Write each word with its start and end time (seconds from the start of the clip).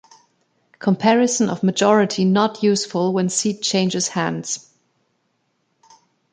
Comparison 0.79 1.47
of 1.47 1.61
majority 1.61 2.25
not 2.25 2.63
useful 2.63 3.13
when 3.13 3.29
seat 3.29 3.61
changes 3.61 4.07
hands. 4.07 4.67